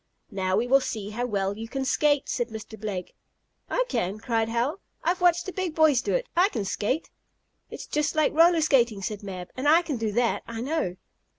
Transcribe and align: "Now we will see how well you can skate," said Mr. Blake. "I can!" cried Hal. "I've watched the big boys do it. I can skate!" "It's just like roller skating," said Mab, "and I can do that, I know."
"Now 0.31 0.57
we 0.57 0.65
will 0.65 0.81
see 0.81 1.11
how 1.11 1.27
well 1.27 1.55
you 1.55 1.67
can 1.67 1.85
skate," 1.85 2.27
said 2.27 2.47
Mr. 2.47 2.75
Blake. 2.75 3.13
"I 3.69 3.85
can!" 3.87 4.17
cried 4.17 4.49
Hal. 4.49 4.79
"I've 5.03 5.21
watched 5.21 5.45
the 5.45 5.51
big 5.53 5.75
boys 5.75 6.01
do 6.01 6.15
it. 6.15 6.25
I 6.35 6.49
can 6.49 6.65
skate!" 6.65 7.11
"It's 7.69 7.85
just 7.85 8.15
like 8.15 8.33
roller 8.33 8.61
skating," 8.61 9.03
said 9.03 9.21
Mab, 9.21 9.49
"and 9.55 9.67
I 9.67 9.83
can 9.83 9.97
do 9.97 10.11
that, 10.13 10.41
I 10.47 10.59
know." 10.61 10.95